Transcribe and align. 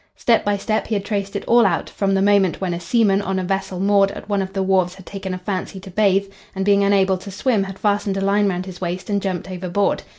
Step 0.15 0.43
by 0.43 0.57
step 0.57 0.87
he 0.87 0.95
had 0.95 1.05
traced 1.05 1.35
it 1.35 1.43
all 1.45 1.63
out, 1.63 1.87
from 1.87 2.15
the 2.15 2.23
moment 2.23 2.59
when 2.59 2.73
a 2.73 2.79
seaman 2.79 3.21
on 3.21 3.37
a 3.37 3.43
vessel 3.43 3.79
moored 3.79 4.09
at 4.13 4.27
one 4.27 4.41
of 4.41 4.51
the 4.53 4.63
wharves 4.63 4.95
had 4.95 5.05
taken 5.05 5.31
a 5.31 5.37
fancy 5.37 5.79
to 5.79 5.91
bathe, 5.91 6.25
and 6.55 6.65
being 6.65 6.83
unable 6.83 7.19
to 7.19 7.29
swim 7.29 7.65
had 7.65 7.77
fastened 7.77 8.17
a 8.17 8.21
line 8.21 8.49
round 8.49 8.65
his 8.65 8.81
waist 8.81 9.11
and 9.11 9.21
jumped 9.21 9.51
overboard. 9.51 10.01